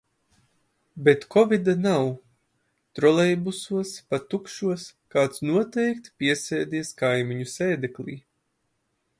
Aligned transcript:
Bet 1.07 1.25
kovid 1.33 1.67
nav- 1.81 2.07
trolejbusos, 2.99 3.91
pat 4.13 4.27
tukšos, 4.33 4.89
kāds 5.17 5.45
noteikti 5.51 6.17
piesēdies 6.23 6.93
kaimiņu 7.03 7.51
sēdeklī. 7.57 8.19